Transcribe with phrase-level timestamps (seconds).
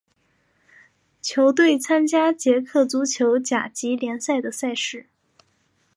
[1.21, 5.05] 球队参加捷克足球甲级联赛的赛事。